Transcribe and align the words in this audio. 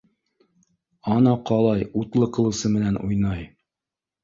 Ана 1.17 1.35
ҡалай 1.51 1.85
утлы 2.03 2.31
ҡылысы 2.39 2.73
менән 2.79 3.01
уйнай! 3.05 3.47